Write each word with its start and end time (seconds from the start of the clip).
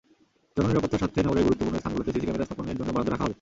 জননিরাপত্তার 0.55 1.01
স্বার্থে 1.01 1.19
নগরের 1.27 1.45
গুরুত্বপূর্ণ 1.47 1.77
স্থানগুলোতে 1.81 2.13
সিসি 2.13 2.25
ক্যামেরা 2.27 2.47
স্থাপনের 2.47 2.77
জন্য 2.79 2.89
বরাদ্দ 2.93 3.09
রাখা 3.11 3.23
হবে। 3.23 3.29